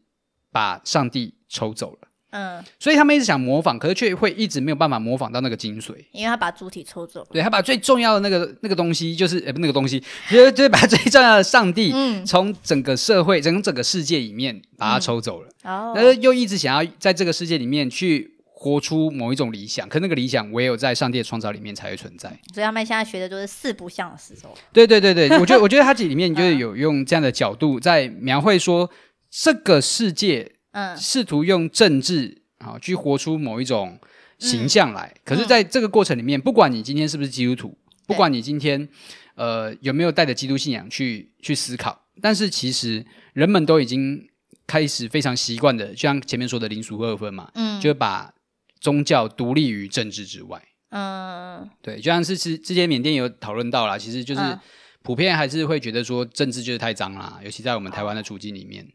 [0.51, 2.06] 把上帝抽走了。
[2.31, 7.27] 嗯，所以他们一直想模仿，可是却会一直没有办法模仿到那个精髓，因为他把主体抽走了。
[7.31, 9.97] 对，他把最重要的那个那个东西，就是呃不那个东西，
[10.29, 11.93] 就 是就是把最重要的上帝，
[12.25, 15.49] 从整个社会、整整个世界里面把它抽走了。
[15.63, 22.29] 哦，但是又一直想要在这个世界里面去活出某一种理想，可那个理想唯有在上帝的创造里面才会存在。
[22.53, 24.53] 所以他们现在学的就是四不像的时候。
[24.73, 28.89] 对对对对，我觉得 我觉得他这里面就是有用这样的角度在描绘说
[29.31, 30.51] 这个世界。
[30.71, 33.99] 嗯，试图用政治啊去活出某一种
[34.37, 38.87] 形象来，嗯、可是，在这个过程里面，嗯、不管你今天是不是基督徒，不管你今天
[39.35, 44.27] 呃有没有带着基督信仰去去思考，但是其实人们都已经
[44.67, 48.33] 开始非常习惯的，就像前面说的“零俗二分”嘛，嗯，就把
[48.79, 54.59] 宗教独立于政治之外，嗯，对，就像是之之前缅甸有讨论到啦，其实就是
[55.01, 58.85] 普遍还是会觉得说政治就是太脏啦，尤其在我们台湾的处境里面。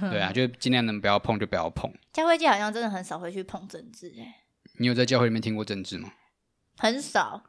[0.10, 1.92] 对啊，就尽量能不要碰就不要碰。
[2.12, 4.42] 教会界好像真的很少会去碰政治哎。
[4.78, 6.12] 你有在教会里面听过政治吗？
[6.78, 7.44] 很少，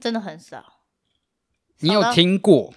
[0.00, 0.84] 真的很少。
[1.78, 2.72] 你有听过？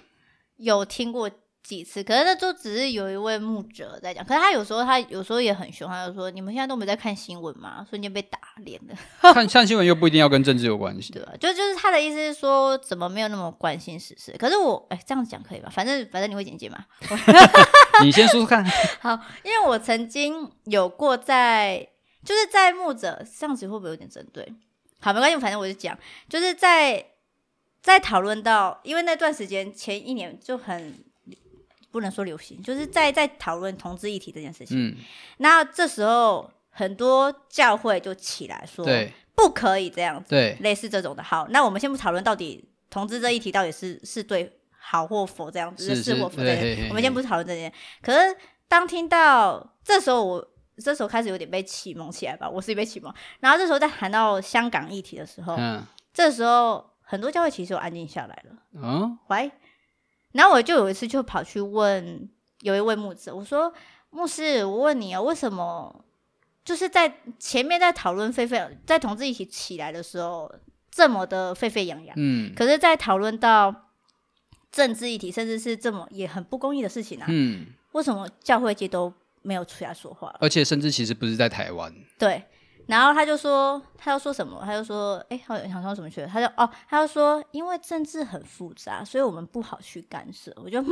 [0.56, 1.30] 有听过。
[1.66, 8.94] 几次，可是那就只是有一位牧者在讲，可是他有时候他有时候也很凶，他就说：“你们现在都没在看新闻吗？”瞬间被打脸了。
[9.20, 11.32] 看看新闻又不一定要跟政治有关系，对吧？
[11.40, 14.32] 就就是他的意思是说，怎么没有那么关心时事？
[14.38, 15.68] 可是我哎，这样讲可以吧？
[15.68, 16.84] 反正反正你会剪辑嘛。
[18.04, 18.64] 你先说说看。
[19.02, 21.88] 好，因为我曾经有过在，
[22.24, 24.54] 就是在牧者这样子会不会有点针对？
[25.00, 25.98] 好，没关系，反正我就讲，
[26.28, 27.04] 就是在
[27.82, 30.94] 在讨论到，因为那段时间前一年就很。
[31.96, 34.76] 不能说流行，就是在在讨论同志议题这件事情。
[34.78, 34.96] 嗯，
[35.38, 41.22] 那这时候很多教会就起来说，对，不可以这样子，对，类似这种的。
[41.22, 46.88] 好，那我们先不讨论到底同志这一题到底是是对好或否这样子，是，是，是或否这样。
[46.90, 47.72] 我们先不讨论这些。
[48.02, 48.36] 可是
[48.68, 53.10] 当听到这时候我，我这时候开始有点被启蒙起来吧，我是被启蒙。
[53.40, 55.82] 然后这时候在谈到香港议题的时候，嗯，
[56.12, 58.56] 这时候很多教会其实就安静下来了。
[58.74, 59.50] 嗯，喂。
[60.36, 62.28] 然后我就有一次就跑去问
[62.60, 63.72] 有一位牧师，我说
[64.10, 66.04] ：“牧师，我问你啊，为什么
[66.64, 70.52] 就是在前面在讨论沸沸，在同志一起起来的时候
[70.90, 73.74] 这么的沸沸扬扬，嗯，可是，在讨论到
[74.70, 80.34] 政治议题，甚至是这么也很不公义的事情啊，嗯，为什么教会界都没有出来说话？
[80.40, 82.42] 而且，甚至其实不是在台湾，对。”
[82.86, 84.62] 然后他就说，他要说什么？
[84.64, 86.28] 他就说，哎，好想说什么去了？
[86.28, 90.52] 他就哦，他就说，因为政治很复杂，所以我们不好去干涉。
[90.56, 90.88] 我就嗯，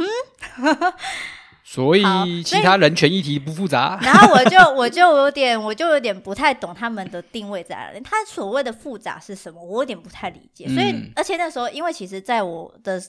[1.63, 3.99] 所以其他人权议题不复杂。
[4.03, 8.01] 然后我就我就有点我就有点不太懂他们的定位在哪里。
[8.01, 9.63] 他所谓的复杂是什么？
[9.63, 10.69] 我有点不太理解。
[10.69, 13.01] 所以，嗯、而且那时候，因为其实在我的。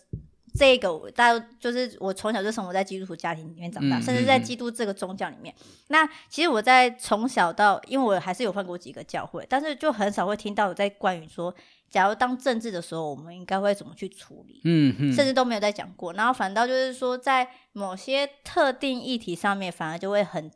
[0.57, 5.53] 这个大家就是我从小就生活在基督徒家庭里面长大，嗯、甚至在基督这个宗教里面。
[5.59, 11.53] 嗯、那其实我在从小到，因为我还是有换过几个教会，但是就很少会听到有在关于说，
[11.89, 14.61] 假如当政治的时候，我们应该会怎么去处理。
[14.63, 16.13] 嗯嗯，甚至都没有在讲过。
[16.13, 20.49] 然后反倒就是说，在某些特定议题上面，反而就会很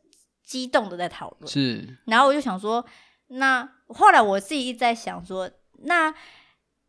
[0.46, 1.52] 激动的在讨论。
[1.52, 1.98] 是。
[2.06, 2.86] 然后我就想说，
[3.28, 6.14] 那后来我自己一直在想说，那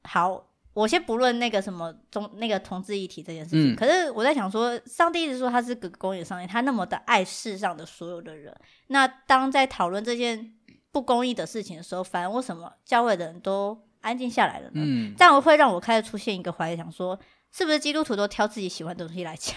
[0.05, 0.47] 好。
[0.73, 8.55] 我先不论那个什么中那个同志议题这件事情，嗯、可是我在想说，上帝一直说他是个公义的上帝，他那么的爱世上的所有的人，
[8.87, 10.55] 那当在讨论这件
[10.93, 14.73] 不公义的事情的时候，反而为什么教会的人都安静下来了呢？
[14.75, 17.19] 嗯，这样会让我开始出现一个怀疑，想说
[17.51, 19.57] 是不是基督徒都挑自己喜欢的东西来讲？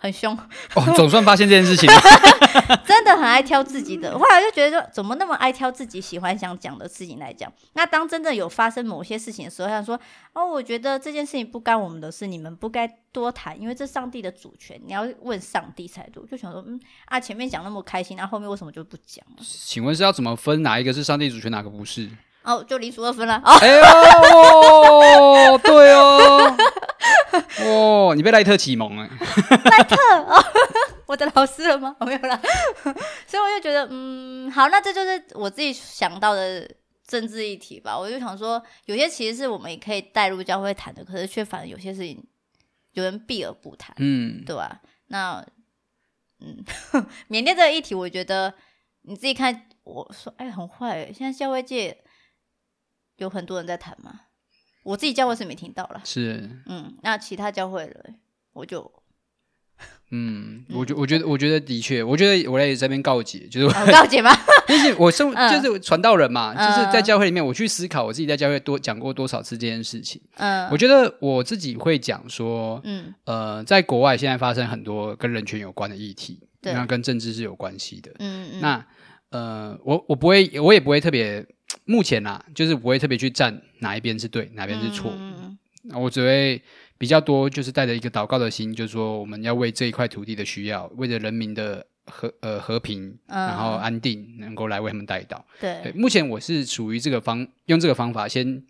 [0.00, 0.32] 很凶
[0.76, 2.00] 哦，总算发现这件事情了，
[2.86, 4.16] 真的很爱挑自己的。
[4.16, 7.52] 后来就觉得说，怎么那么爱挑自己喜欢想讲的事情来讲？
[7.72, 9.98] 那当真的有发生某些事情的时候，想说
[10.34, 16.22] 哦，我觉得这件事情不干我们的事，你们不该多谈，因为这上帝的主权，你要问上帝才对。
[16.30, 19.42] 就想说，嗯啊，前面讲那么开心，那后面为什么就不讲了？
[19.42, 22.08] 请问是要怎么分哪一个是上帝主权，哪个不是？
[22.44, 23.42] 哦，就零除二分了。
[23.44, 23.68] 哦，哎
[25.50, 26.56] 呦，对哦。
[27.60, 29.08] 哦，你被赖特启蒙了。
[29.70, 30.34] 赖特哦，
[31.06, 31.96] 我的老师了吗？
[32.00, 32.40] 我没有啦。
[33.26, 36.70] 所以我就觉得，嗯，好，那这就是我自己想到的
[37.06, 37.98] 政治议题吧。
[37.98, 42.22] 我就想说，有些其实是我们也可以带入教会谈的，可是却反而有些事情
[42.92, 44.80] 有人避而不谈，嗯，对吧？
[45.08, 45.44] 那，
[46.40, 46.64] 嗯，
[47.28, 48.54] 缅甸这个议题，我觉得
[49.02, 51.12] 你自己看，我说，哎，很坏。
[51.12, 52.04] 现在教会界
[53.16, 54.20] 有很多人在谈吗？
[54.88, 58.06] 我自己教会是没听到了，是，嗯，那其他教会了，
[58.54, 58.90] 我就，
[60.10, 64.30] 嗯，我觉我觉得我觉得的确，我觉得我在这边告解，就是、哦、告解吗？
[64.66, 70.22] 就是我生、嗯、就是传道人嘛，就是在教会里面，我去思考我自己在教会多讲过多少次这件事情。
[70.36, 78.10] 嗯，我觉得我自己会讲说，嗯，呃，在国外现在发生很多跟人权有关的议题，对，那跟政治是有关系的。
[78.20, 78.86] 嗯嗯，那
[79.28, 81.46] 呃，我我不会，我也不会特别。
[81.88, 85.10] 目前啊，就是不会特别去站哪一边是对，哪边是错。
[85.16, 85.58] 嗯，
[85.94, 86.60] 我只会
[86.98, 95.42] 比较多，就是带着一个祷告的心，就是说我们要为这一块土地的需要，为了人民的和呃和平，然后安定，能够来为他们带到。
[95.58, 98.62] 对，对，目前我是属于这个方，用这个方法先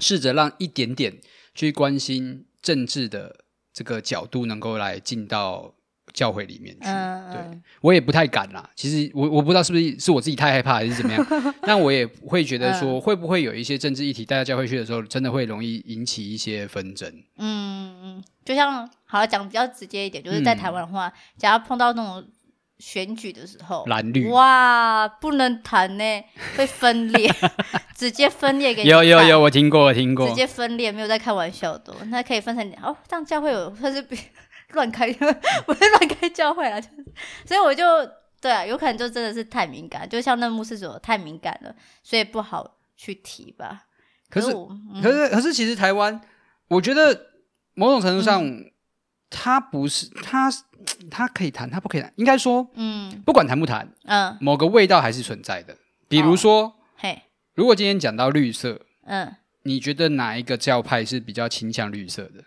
[0.00, 1.20] 试着让一点点
[1.54, 5.76] 去关心政治的这个角度，能够来进到。
[6.12, 8.68] 教会里面去，嗯、对我也不太敢啦。
[8.74, 11.26] 其实我我不知道是不是是我自己太害怕还是怎么样，
[11.62, 17.08] 但我也会觉得说，会不会有一些政治议题带到教会去的时候，真的会容易引起一些纷争。
[17.38, 22.24] 嗯嗯，就像好讲比较直接一点，就是在台湾的话，嗯、假如碰到那种
[22.78, 26.04] 选举的时候，蓝绿哇，不能谈呢，
[26.56, 27.30] 会分裂，
[27.94, 28.88] 直接分裂给你。
[28.88, 31.94] 有有有，我听过，我听过，直接分裂，没有在开玩笑的。
[32.06, 34.16] 那可以分成哦，这样教会有，或是比。
[34.72, 35.12] 乱开，
[35.66, 37.04] 不是乱开教会啊，就是，
[37.46, 37.84] 所以我就
[38.40, 43.84] 对啊，有可能就真的是太敏感，就像那牧师说太敏感了，所以不好去提吧。
[44.28, 44.52] 可是，
[45.02, 46.20] 可是，可是，其实台湾，
[46.68, 47.26] 我觉得
[47.74, 48.70] 某种程度上，嗯、
[49.28, 50.48] 他不是他，
[51.10, 52.12] 他可以谈，他不可以谈。
[52.16, 55.76] 应该说，嗯，不管谈不谈，嗯，某个味道还是存在的。
[56.08, 57.22] 比如说，哦、嘿，
[57.54, 62.44] 如果今天讲到绿色，嗯，你觉得哪一个教派是比较倾向绿色的？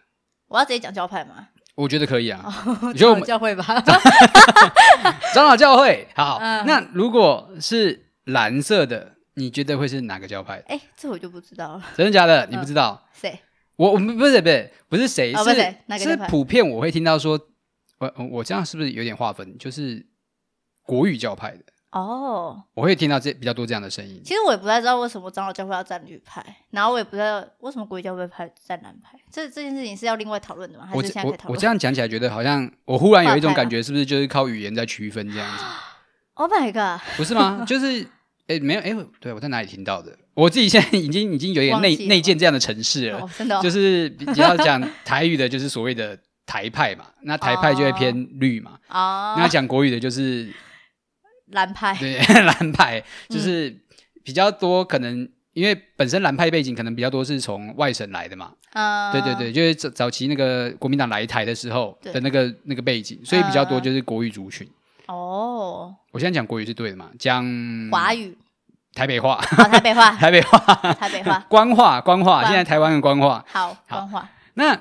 [0.47, 1.49] 我要直接讲教派吗？
[1.75, 2.43] 我觉得可以啊，
[2.83, 3.63] 你 觉得我们教会吧，
[5.33, 6.37] 长老教会好。
[6.39, 10.63] 嗯、那如果是蓝色的，你觉得会是哪个教派？
[10.67, 11.83] 哎，这我就不知道了。
[11.97, 12.45] 真的假的？
[12.51, 13.03] 你不知道？
[13.11, 13.39] 谁、呃？
[13.77, 15.33] 我我们不是不是不是谁？
[15.33, 17.39] 哦、是是，哪个是普遍我会听到说，
[17.97, 19.57] 我我这样是不是有点划分？
[19.57, 20.05] 就是
[20.83, 21.63] 国语教派的。
[21.93, 24.19] 哦，我会听到这比较多这样的声音。
[24.25, 29.15] 其实我也不太知道为什么长老教会要站绿派，然后我也不知道为什么国语教会派站蓝派。
[29.31, 30.87] 这这件事情是要另外讨论的吗？
[30.87, 31.49] 还是现在可以讨论？
[31.49, 35.63] 我我这样讲起来，觉得好像我忽然有一种感觉，是不是就是靠语言在区分这样子
[36.33, 36.99] ？Oh my god！
[37.15, 37.63] 不是吗？
[37.69, 38.07] 就是
[38.47, 40.17] 诶，没有诶，对，我在哪里听到的？
[40.33, 48.79] 我自己现在已经已经有点内内建这样的城市了，真的，就是比较讲台语的，就是所谓的台派嘛，那台派就会偏绿嘛。
[48.89, 50.51] 哦，那讲国语的就是。
[51.53, 51.95] 蓝派。
[51.99, 53.75] 对， 蓝派就是
[54.23, 64.67] 比较多，可能因为本身蓝派背景可能比较多是从外省来的嘛，嗯，对对对，就是早早期那个国民党来台的时候的那个那个背景，所以比较多就是国语族群。
[65.07, 67.09] 哦，我现在讲国语是对的嘛？
[67.19, 67.45] 讲
[67.91, 68.37] 华语，
[68.93, 69.35] 台北话，
[69.69, 70.57] 台北话，台北话，
[70.93, 74.79] 台北话，官话，官话，现在台湾的官话，好，官话，那。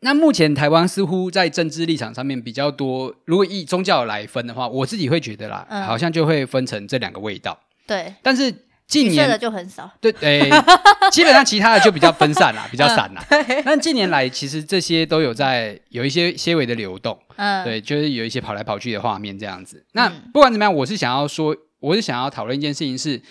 [0.00, 7.58] 那目前台湾似乎在政治立场上面比较多，如果以宗教来分的话，我自己会觉得啦，嗯、好像就会分成这两个味道。
[7.86, 8.52] 对，但是
[8.86, 9.90] 近年的就很少。
[10.00, 10.64] 对，诶、欸，
[11.10, 13.24] 基本上其他的就比较分散啦， 比较散啦。
[13.30, 17.18] 嗯、但近年来其实这些都有在有一些些微的流动。
[17.36, 19.84] 嗯，对，就是有一些跑来跑去的画面这样子。
[19.92, 23.22] 那不管怎么样，我是想要说，我是想要讨论一件事情是，是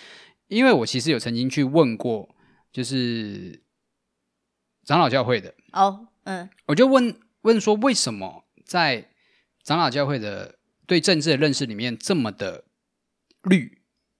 [0.48, 2.28] 因为我其实有曾经去问过，
[2.72, 3.62] 就是
[4.84, 6.08] 长老教会的哦。
[6.26, 9.06] 嗯，我就问问说，为什么在
[9.64, 10.56] 长老教会的
[10.86, 12.64] 对政治的认识里面这么的
[13.42, 13.78] 绿，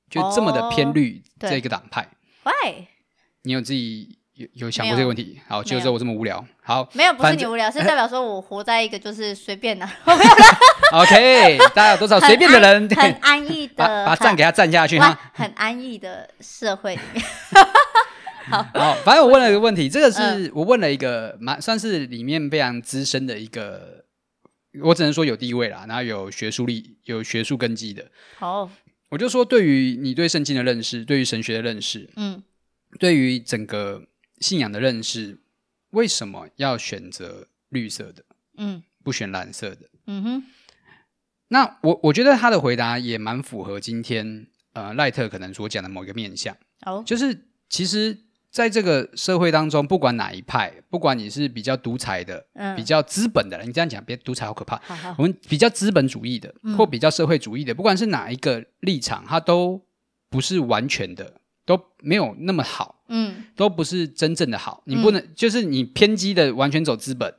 [0.09, 2.09] 就这么的偏绿这个党派
[2.44, 2.86] ？Why？
[3.42, 5.40] 你有自己有有想过这个问题？
[5.48, 6.44] 好，就只有我这么无聊。
[6.62, 9.84] 好，没有，不是你无聊， 是代表说我活在一个就是随便的。
[10.92, 12.88] OK，大家有多少随便的人？
[12.90, 15.18] 很安逸的，把把赞给他赞下去哈。
[15.34, 17.24] 很安逸的社会里面。
[18.49, 24.05] 好，反正我问了一个问题，这个是我问了一个蛮算是里面非常资深的一个，
[24.82, 28.11] 我只能说有地位啦，然后有学术力、有学术根基的。
[28.36, 28.70] 好，
[29.11, 32.42] 我就说，对于你对圣经的认识，对于神学的认识，嗯，
[32.99, 34.07] 对于整个
[34.38, 35.38] 信仰的认识，
[35.90, 38.24] 为什么要选择绿色的？
[38.59, 39.88] 嗯，不选蓝色的？
[40.07, 40.44] 嗯哼。
[41.49, 48.18] 那我我觉得他的回答也蛮符合今天呃赖特可能所讲的某一个面向，哦，就是其实
[48.57, 55.14] 在这个社会当中，不管哪一派，不管你是比较独裁的，嗯，比较资本的，你这样讲别独裁好可怕，好好。
[55.18, 59.82] 我们比较资本主义的，或比较社会主义的，嗯，不管是哪一个立场，它都
[60.30, 61.34] 不是完全的，
[61.66, 67.34] 都没有那么好，嗯，都不是真正的好，你不能，嗯，就是你偏激的完全走资本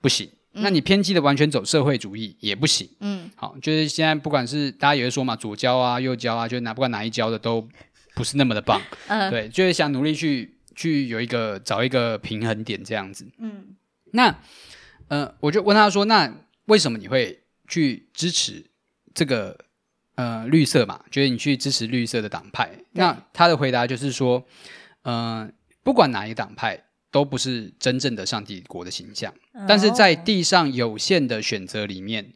[0.00, 0.30] 不行。
[0.52, 2.88] 那你偏激的完全走社会主义也不行。
[3.00, 7.68] 嗯，好，就是现在不管是大家也会说嘛，左交啊、右交啊，就哪不管哪一交的都
[8.18, 8.82] 不是那么的棒。
[9.06, 13.24] 嗯，对，就是想努力去去有一个找一个平衡点这样子。
[13.38, 13.76] 嗯，
[14.12, 14.36] 那
[15.06, 16.30] 呃，我就问他说，那
[16.64, 18.66] 为什么你会去支持
[19.14, 19.56] 这个
[20.16, 21.04] 呃绿色嘛？
[21.10, 22.68] 就是你去支持绿色的党派？
[22.92, 24.44] 那他的回答就是说，
[25.02, 25.48] 呃，
[25.84, 26.84] 不管哪一个党派。
[27.10, 29.32] 都不是真正的上帝国的形象，
[29.66, 32.34] 但是在地上有限的选择里面，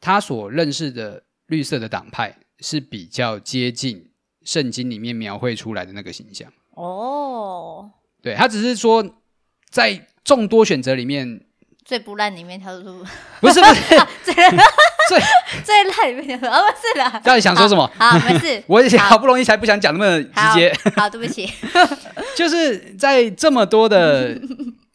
[0.00, 4.11] 他所认识的绿色的党派是比较接近
[4.44, 6.50] 圣经里面描绘出来的那个形象。
[6.74, 7.90] 哦，
[8.22, 9.04] 对，他只是说
[9.70, 11.40] 在众多选择里面
[11.84, 13.04] 最不烂里面挑出，
[13.40, 13.82] 不是不是
[14.24, 15.20] 最最
[15.64, 17.90] 最烂里面挑出，哦，不是啦，到底想说什么？
[17.98, 21.50] 好，没事， 我也好不容易才不想讲那么直接，好，对不起。
[22.36, 24.40] 就是在这么多的，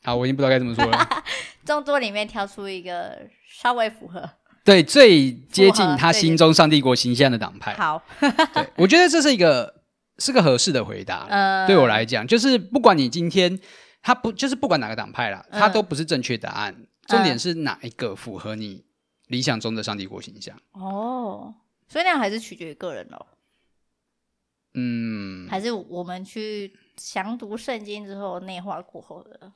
[0.03, 1.23] 啊，我已经不知道该怎么说了。
[1.65, 3.27] 众多里面挑出一个
[3.61, 4.27] 稍微符合，
[4.67, 7.73] 对，最接近他心中上帝国形象的党派。
[7.75, 9.81] 好，对，我觉得这是一个
[10.17, 11.25] 是个合适的回答。
[11.29, 13.57] 呃，对我来讲，就是不管你今天
[14.01, 16.75] 他不就是不管哪个党派啦，他都不是正确答案。
[17.07, 18.83] 重点是哪一个符合你
[19.27, 20.59] 理想中的上帝国形象？
[20.73, 21.55] 哦，
[21.87, 23.25] 所以那样还是取决于个人喽。
[24.73, 26.73] 嗯，还是我们去。
[26.99, 29.51] 详读圣经之后内化过后的，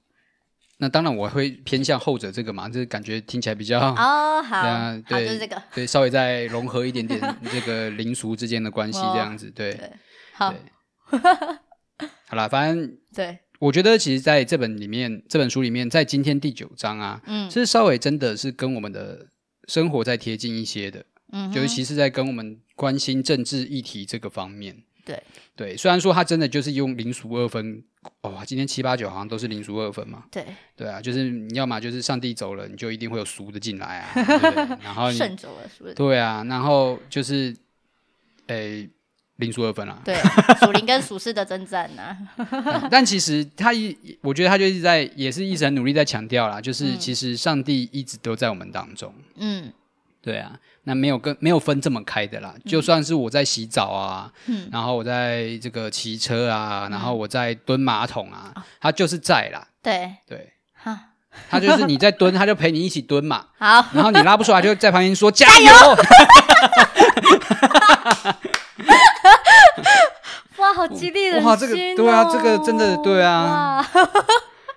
[0.82, 7.22] 那当然我会偏向后者这个嘛，就是感觉听起来比较哦好， 啊、对好就是这个，对，稍微再融合一点点
[7.52, 9.92] 这个灵俗之间的关系这样子，对，对
[10.34, 10.52] 好，
[12.28, 19.28] 好啦，反正 对，我觉得其实在这本里面，这本书里面，在今天第九章啊，嗯，其实稍微真的是跟我们的
[19.68, 24.78] 生活再贴近一些的，嗯，尤其是在跟我们关心政治议题这个方面。
[25.06, 25.22] 对
[25.56, 27.84] 对，虽然说他真的就是用零俗二分，
[28.22, 30.24] 哦，今天七八九好像都是零俗二分嘛。
[30.32, 30.46] 对
[30.76, 34.12] 对啊，就是你要么就是上帝走了，你就一定会有俗的进来啊。
[34.16, 35.94] 对对然后圣走了，是不是？
[35.94, 37.56] 对啊，然后就是，
[38.48, 38.90] 诶，
[39.38, 40.02] 灵俗二分啊。
[40.06, 40.16] 对，
[40.64, 42.88] 属灵跟属世的征战呢、嗯。
[42.90, 49.14] 但其实他一，我觉得他就一直在，也是一直很努力在强调啦，就是其实上帝一直都在我们当中。
[49.36, 49.72] 嗯。
[50.22, 50.52] 对啊，
[50.84, 52.54] 那没有跟没有分这么开的啦。
[52.56, 59.68] 嗯、就算是我在洗澡啊，嗯、然后我在这个骑车啊，嗯、然后我在蹲马桶啊，哦、他就是在啦。
[59.82, 61.00] 对对，哈
[61.50, 63.46] 他就是你在蹲，他就陪你一起蹲嘛。
[63.58, 65.72] 好，然后你拉不出来，就在旁边说 加油。
[70.58, 71.50] 哇，好激励人心、哦！
[71.50, 73.84] 哇，这个对啊，这个真的对啊。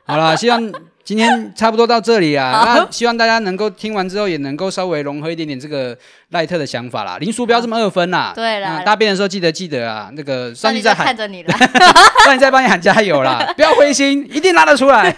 [0.06, 0.72] 好啦，希望。
[1.04, 5.96] 今天差不多到这里啊，那希望大家能够听完之后，也能够稍微融合一点点这个
[6.30, 7.18] 赖特的想法啦。
[7.18, 11.54] 林叔不要这么二分啦，对啦，大便的时候记得记得啊，那个上帝在喊看着你了，
[12.24, 15.14] 上帝在帮你喊加油啦，不要灰心，一定拉得出来。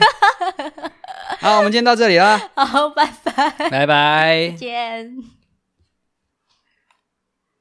[1.41, 5.36] 好，我们今天到这里啦，好，拜拜，拜拜，见。